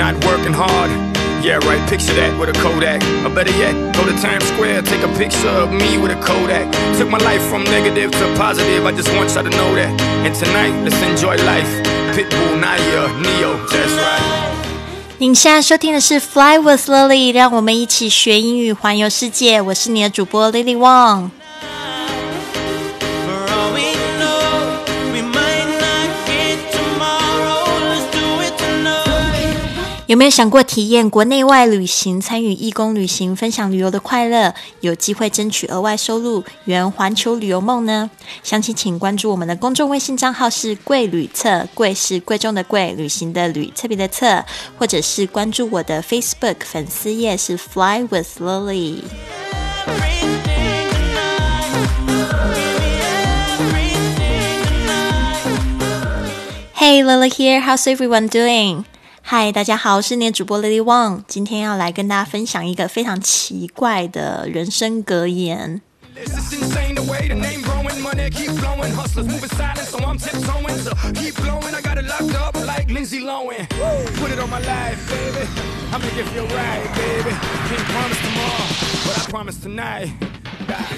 [0.00, 0.90] not working hard.
[1.44, 3.00] Yeah, right, picture that with a Kodak.
[3.24, 6.64] Or better yet, go to Times Square, take a picture of me with a Kodak.
[6.96, 9.92] Took my life from negative to positive, I just want y'all to know that.
[10.24, 11.68] And tonight, let's enjoy life.
[12.16, 14.38] Pitbull, Naya, Neo, that's right.
[15.18, 19.60] 您现在收听的是《Fly with Lily》，让我们一起学英语环游世界。
[19.60, 21.28] 我是你的主播 Lily Wong。
[30.10, 34.52] 有没有想过体验国内外旅行、参与义工旅行、分享旅游的快乐？
[34.80, 38.10] 有机会争取额外收入，圆环球旅游梦呢？
[38.42, 44.44] 详情请关注我们的公众微信账号是“贵旅册”，贵是贵重的贵，旅行的旅，特别的册，
[44.76, 49.04] 或者是关注我的 Facebook 粉丝页是 “Fly with Lily”。
[56.74, 58.89] Hey Lily here, how's everyone doing?
[59.32, 65.80] 嗨，大家好，我是你的主播 Lily Wang，今天要来跟大家分享一个非常奇怪的人生格言。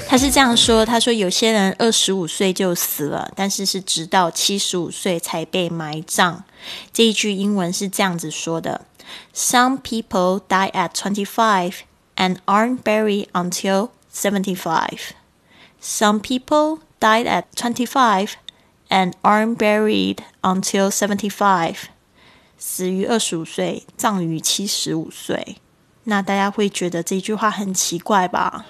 [0.09, 6.45] 他是这样说：“他说有些人二十五岁就死了，但是是直到七十五岁才被埋葬。”
[6.92, 8.87] 这一句英文是这样子说的
[9.34, 11.75] ：“Some people die at twenty-five
[12.17, 14.98] and aren't buried until seventy-five.
[15.83, 18.34] Some people die at twenty-five
[18.89, 21.77] and aren't buried until seventy-five.
[22.59, 25.57] 死于二十五岁，葬于七十五岁。
[26.05, 28.67] 那大家会觉得这句话很奇怪吧？”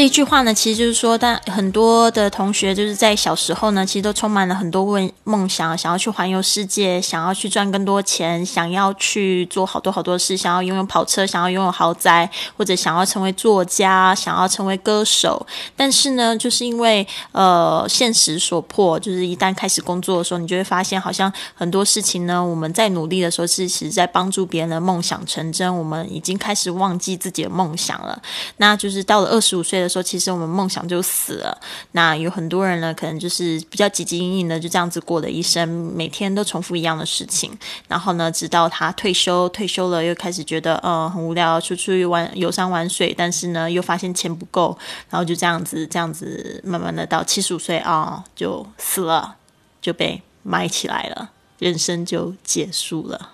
[0.00, 15.46] 这一句话呢，其实就是说，但很多的同学就是在小时候呢，其实都充满了很多问梦想，想要去环游世界，想要去赚更多钱，想要去做好多好多事，想要拥有跑车，想要拥有豪宅，或者想要成为作家，想要成为歌手。
[15.76, 28.18] 但是呢，就是因为呃现实所迫，就是一旦开始工作的时候，你就会发现，好像很多事情呢，我们在努力的时候，是其实在帮助别人的梦想成真，我们已经开始忘记自己的梦想了。
[28.56, 29.89] 那就是到了二十五岁的。
[29.90, 31.60] 说其实我们梦想就死了。
[31.92, 37.50] 那有很多人呢，可能就是比较积极营营的，就这样子过了一生，每天都重复一样的事情。
[37.88, 43.12] 然后呢，直到他退休，退休了又开始觉得，呃，很无聊，出去玩游山玩水。
[43.18, 44.78] 但是呢，又发现钱不够，
[45.10, 49.34] 然后就这样子，这样子，慢慢的到七十五岁啊，就死了，
[49.82, 53.32] 就被埋起来了，人生就结束了。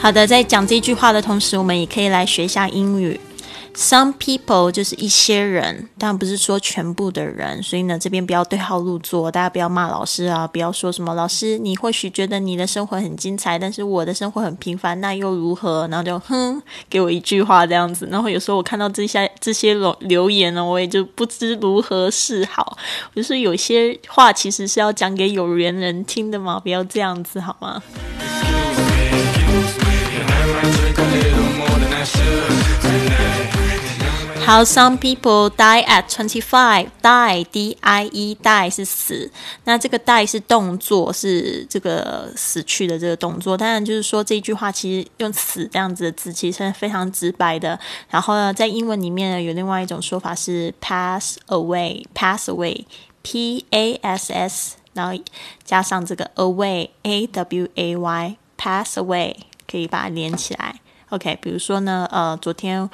[0.00, 3.20] 好的，在讲这句话的同时，我们也可以来学一下英语。
[3.76, 7.62] Some people 就是一些人，但不是说全部的人。
[7.62, 15.86] 所以呢，这边不要对号入座，大家不要骂老师啊，不要说什么老师，你或许觉得你的生活很精彩，但是我的生活很平凡，那又如何？
[15.88, 18.08] 然后就哼，给我一句话这样子。
[18.10, 22.76] 然后有时候我看到这些这些留言呢，我也就不知如何是好。
[23.14, 27.80] 就是有些话其实是要讲给有缘人听的嘛，不要这样子好吗
[34.46, 36.88] ？How some people die at twenty-five.
[37.02, 39.30] Die, D-I-E, die 是死。
[39.64, 43.56] 那这个 die 是动作，是这个死去的这个动作。
[43.56, 47.78] 当然，就是说这句话其实用“死”这样子的字，其实是非常直白的。
[48.08, 52.84] 然后呢，在英文里面呢，有另外一种说法是 pass away, pass away,
[53.22, 55.16] P-A-S-S，然后
[55.64, 59.36] 加上这个 away, A-W-A-Y, pass away，
[59.70, 60.80] 可以把它连起来。
[61.10, 62.90] OK，比如说呢，呃，昨天。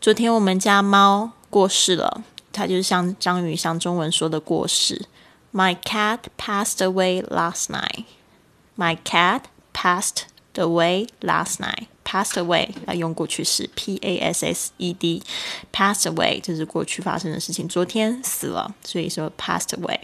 [0.00, 2.22] 昨天我们家猫过世了，
[2.52, 5.06] 它就是像章鱼像中文说的过世。
[5.52, 8.04] My cat passed away last night.
[8.78, 9.42] My cat
[9.74, 10.22] passed
[10.54, 11.88] away last night.
[12.02, 15.22] Passed away 要用过去式，P A S S E D.
[15.70, 19.98] Passed away 这是过去发生的事情，昨天死了，所以说 passed away。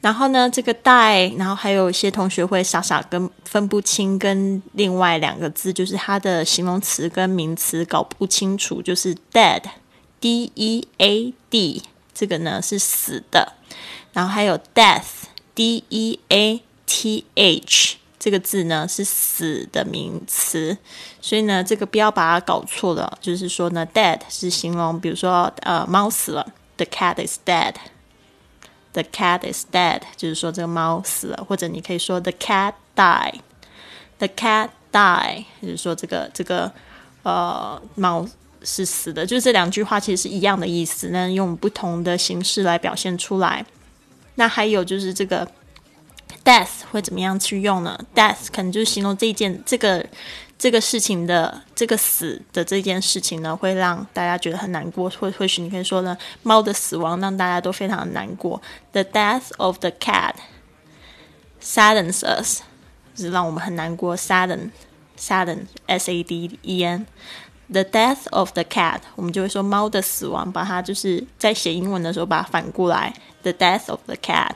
[0.00, 11.82] 然后呢，这个 die，然后还有一些同学会傻傻跟分不清跟另外两个字，就是它的形容词跟名词搞不清楚，就是 dead，D E A D，
[12.14, 13.54] 这个呢是死的，
[14.12, 20.78] 然后还有 death，D E A T H，这个字呢是死的名词，
[21.20, 23.18] 所以呢，这个不要把它搞错了。
[23.20, 26.46] 就是说呢，dead 是形容，比如说呃，猫死了
[26.76, 27.74] ，the cat is dead
[28.92, 36.72] The cat is dead，就是说这个猫死了，或者你可以说 the cat die，the cat die，就是说这个这个
[37.22, 38.26] 呃猫。
[38.64, 43.64] 是死的，就是这两句话其实是一样的意思，那用不同的形式来表现出来。
[44.34, 45.46] 那还有就是这个
[46.44, 50.04] death 会怎么样去用呢？death 可能就是形容这件这个
[50.58, 55.08] 这个事情的这个死的这件事情呢，会让大家觉得很难过。
[55.08, 58.60] 或或许你可以说呢，猫的死亡让大家都非常的难过。
[58.90, 60.34] The death of the cat
[61.62, 62.62] saddens us，
[63.14, 64.16] 是让我们很难过。
[64.16, 67.06] sadden，sadden，s a d e n。
[67.70, 73.14] The death of the cat，我们就会说猫的死亡，把它就是在写英文的时候把它反过来。
[73.42, 74.54] The death of the cat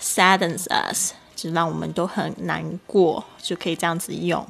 [0.00, 4.46] saddens us，就让我们都很难过，就可以这样子用。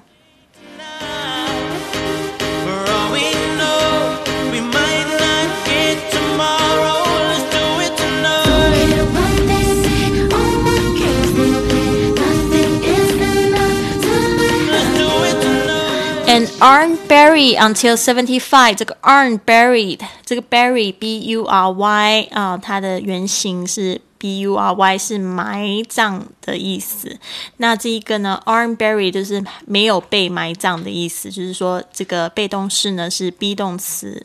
[16.62, 18.76] Aren't buried until seventy five。
[18.76, 27.18] 这个 aren't buried，这个 bury b u r y 啊，它的原型是 b u r y，是埋葬的意思。
[27.56, 34.24] 那这一个呢，aren't buried 就是没有被埋葬的意思，就是说这个被动式呢是 be 动词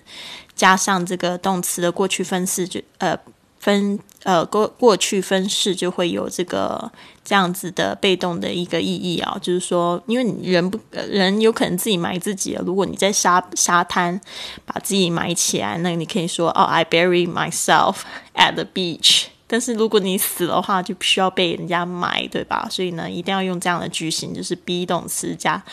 [0.55, 3.17] 加上这个动词的过去分式，就呃。
[3.59, 6.91] 分呃过过去分式就会有这个
[7.23, 12.63] 这样子的被动的一个意义啊，就是说，因为人不人有可能自己埋自己了。
[12.65, 14.19] 如果你在沙沙滩
[14.65, 17.97] 把自己埋起来，那你可以说哦，I bury myself
[18.35, 19.25] at the beach。
[19.47, 22.67] 但是如果你死的话，就不需要被人家埋，对吧？
[22.69, 25.63] 所以呢，一定要用这样的句型，就是 be 动词加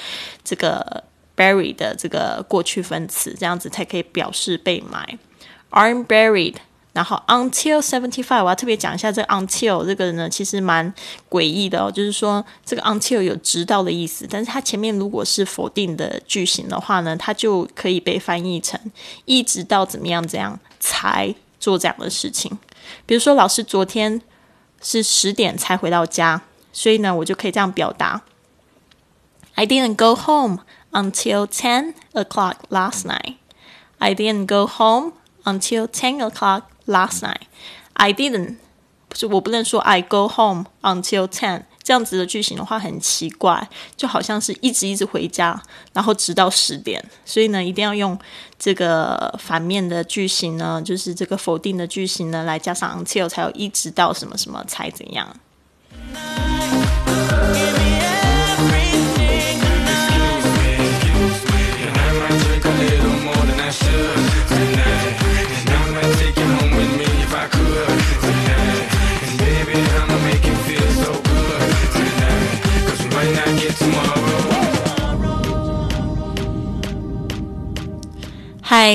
[0.44, 1.02] 这个
[1.36, 5.18] bury 的这个过去分词，这样子才可以表示被埋。
[5.70, 6.54] Aren't buried。
[6.94, 10.94] 然后 until seventy five，我要特别讲一下这个 until 这个呢，其实蛮
[11.28, 11.90] 诡异的哦。
[11.90, 18.80] 就是说，这个 until 有直到的意思，但是它前面如果是否定的句型的话呢，它就可以被翻译成
[19.24, 22.56] 一直到怎么样怎样才做这样的事情。
[23.04, 24.22] 比如说，老师昨天
[24.80, 26.42] 是十点才回到家，
[26.72, 28.22] 所以呢，我就可以这样表达
[29.56, 30.60] ：I didn't go home
[30.92, 33.34] until ten o'clock last night.
[33.98, 35.14] I didn't go home
[35.44, 36.62] until ten o'clock.
[36.86, 37.46] Last night,
[37.94, 38.56] I didn't，
[39.08, 45.62] 不是我不能说 I go home until ten 这样子的句型的话很奇怪，就好像是一直一直回家，
[45.94, 47.02] 然后直到十点。
[47.24, 48.18] 所以呢，一定要用
[48.58, 55.34] 这个反面的句型呢，就是这个否定的句型呢，来加上 until 才有一直到什么什么才怎样。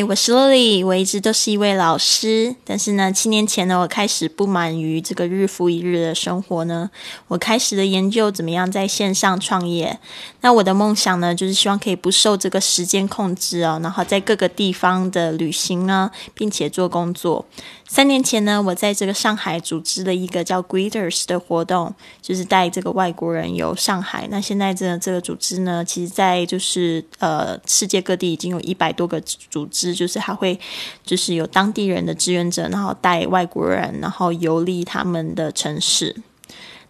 [0.04, 2.56] 我是 Lily，我一直都是一位老师。
[2.64, 6.90] 但是呢，七年前呢，我开始不满于这个日复一日的生活呢，
[7.28, 10.00] 我开始的研究怎么样在线上创业。
[10.42, 17.46] 那我的梦想呢，就是希望可以不受这个时间控制哦，然后在各个地方的旅行呢，并且做工作。
[17.90, 21.92] 三年前呢，我在这个上海组织了一个叫 Greeters 的活动，
[22.22, 24.28] 就是带这个外国人游上海。
[24.30, 30.60] 那现在这这个组织呢，其实在就是呃世界各地已经有一百多个组织，就是还会
[31.04, 36.16] 就是有当地人的志愿者，然后带外国人，然后游历他们的城市。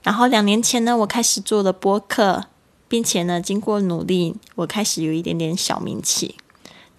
[0.03, 2.44] 然后两年前呢，我开始做了播客，
[2.89, 6.36] 并且呢，经过努力，我开始有一点点小名气。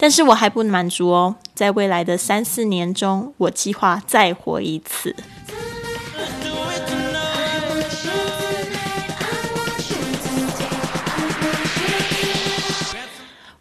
[0.01, 5.15] 但是我还不满足哦，在未来的三四年中，我计划再活一次。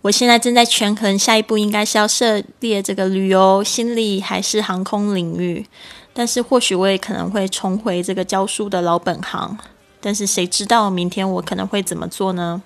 [0.00, 5.66] 我现在正在权衡，下一步应该是要涉猎这个旅游、心理还是航空领域。
[6.14, 9.58] 但是或许我也可能会重回这个教书的老本行。
[10.00, 12.62] 但是谁知道明天我可能会怎么做呢？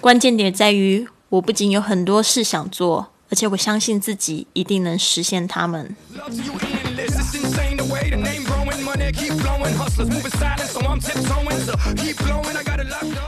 [0.00, 5.96] 关键点在于，我不仅有很多事想做，而且我相信自己一定能实现它们。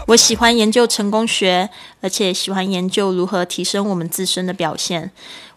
[0.07, 1.69] 我喜欢研究成功学，
[2.01, 5.11] 而且喜欢研究如何提升我们自身的表现。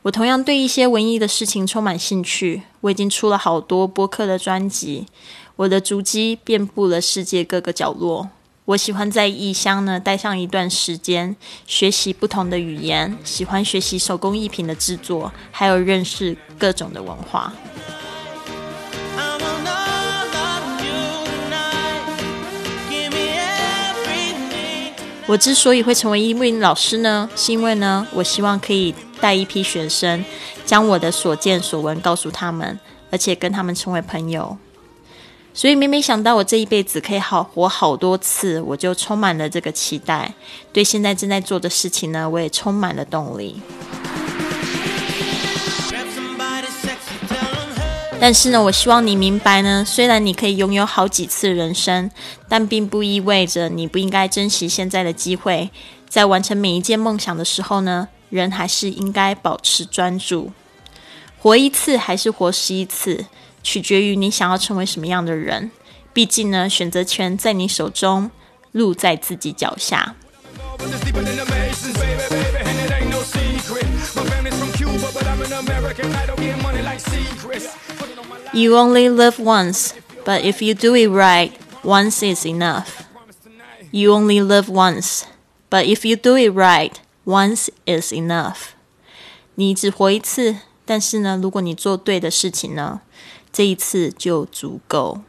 [0.04, 2.64] 我同样对一些文艺的事情充满兴趣。
[2.82, 5.06] 我已经出了好多播客的专辑。
[5.56, 8.30] 我的足迹遍布了世界各个角落。
[8.66, 11.36] 我喜欢在异乡呢待上一段时间，
[11.68, 17.52] 学习不同的语言，喜欢学习手工艺品的制作，还有认识各种的文化。
[25.26, 30.24] 我之所以会成为一名老师呢，是因为呢，我希望可以带一批学生，
[30.66, 32.80] 将我的所见所闻告诉他们，
[33.12, 34.58] 而且跟他们成为朋友。
[35.56, 40.34] 所以，每每想到我这一辈子可以好活好多次，我就充满了这个期待。
[40.72, 43.62] 对现在正在做的事情呢，我也充满了动力。
[48.20, 52.10] 但是呢，我希望你明白呢，虽然你可以拥有好几次人生，
[52.50, 55.70] 但并不意味着你不应该珍惜现在的机会。
[56.10, 60.52] 在完成每一件梦想的时候呢，人还是应该保持专注。
[61.38, 63.26] 活一次还是活十一次？
[63.63, 65.71] 取决于你想要成为什么样的人。
[66.13, 68.31] 毕竟呢，选择权在你手中，
[68.73, 70.17] 路在自己脚下。
[78.53, 79.91] You only live once,
[80.25, 81.53] but if you do it right,
[81.85, 82.87] once is enough.
[83.93, 85.23] You only live once,
[85.71, 86.93] but if you do it right,
[87.25, 88.73] once is enough.
[89.55, 93.03] 你只活一次，但是呢，如果你做对的事情呢？
[93.54, 95.22] 这一次就足够。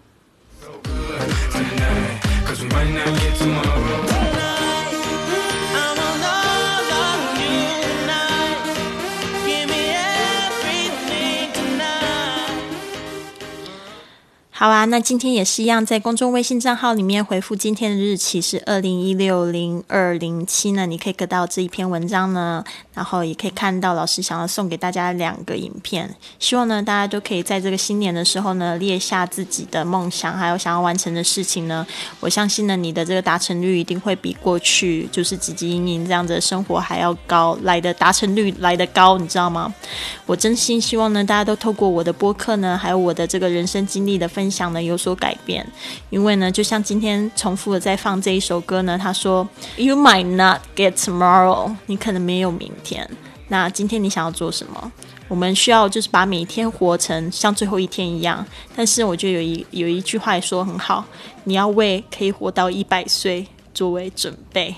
[14.57, 22.63] 好啊，那今天也是一样，在公众微信账号里面回复今天的日期是二零一六零二零七呢，你可以得到这一篇文章呢，
[22.95, 26.09] 然后也可以看到老师想要送给大家两个影片，
[26.39, 31.85] 希望呢大家都可以在这个新年的时候呢列下自己的梦想，还有想要完成的事情呢，
[32.21, 39.75] 我相信呢你的这个达成率一定会比过去就是汲汲营营这样子的生活还要高，来的达成率来的高，你知道吗？
[40.27, 44.44] 我真心希望呢大家都透过我的播客呢，还有我的这个人生经历的分。
[44.45, 45.67] 分享呢有所改变，
[46.11, 49.49] 因为呢，就像今天重复的在放这一首歌呢，他说
[49.79, 53.09] ：“You might not get tomorrow，你可能没有明天。
[53.49, 54.93] 那今天你想要做什么？
[55.29, 58.47] 我们需要就是把每一天活成像最后一天一样。
[58.77, 61.03] 但是我觉得有一有一句话说很好，
[61.45, 64.75] 你要为可以活到一百岁作为准备。”